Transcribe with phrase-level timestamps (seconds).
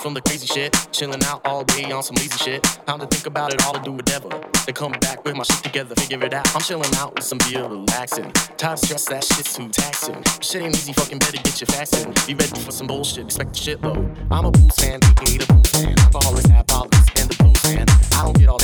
[0.00, 0.74] from the crazy shit.
[0.92, 2.62] Chilling out all day on some lazy shit.
[2.86, 4.28] Time to think about it all to do whatever.
[4.66, 6.54] To come back with my shit together, figure it out.
[6.54, 8.32] I'm chilling out with some beer, relaxing.
[8.56, 10.22] Time stress, that shit's too taxing.
[10.40, 12.14] Shit ain't easy, fucking better get your fastin'.
[12.26, 14.08] Be ready for some bullshit, expect the shit low.
[14.30, 15.94] I'm a booze fan, hate a booze fan.
[15.98, 17.86] Alcoholics and the blues fan.
[18.14, 18.58] I don't get all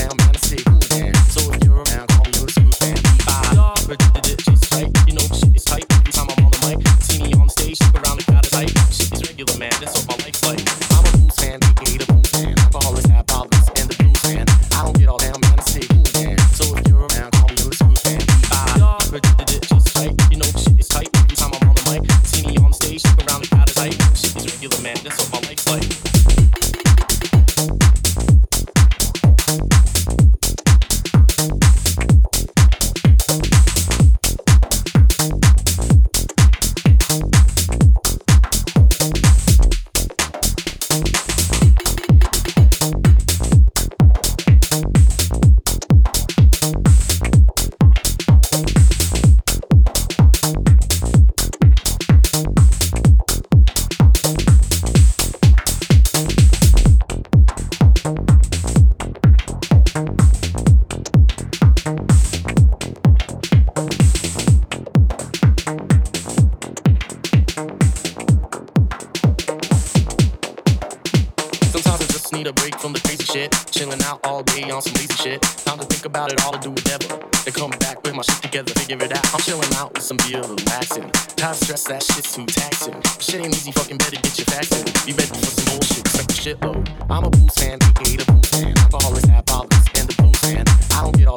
[80.57, 81.11] through passing.
[81.37, 82.95] Time stress, that shit's too taxing.
[83.21, 84.85] Shit ain't easy, fucking better get your facts in.
[85.07, 86.85] Be ready for some bullshit, shit, suck your shit low.
[87.11, 88.75] I'm a blues fan, hate a blues fan.
[88.79, 90.65] Alcoholics, alcoholics, and the blues fan.
[90.93, 91.36] I don't get all